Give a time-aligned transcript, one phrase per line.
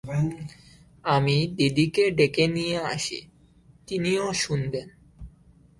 [1.05, 3.19] আমি দিদিকে ডেকে নিয়ে আসি,
[3.87, 4.87] তিনিও শুনবেন!